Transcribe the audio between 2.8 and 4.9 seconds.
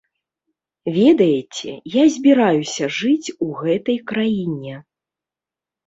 жыць у гэтай краіне.